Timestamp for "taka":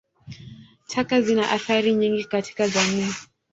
0.89-1.21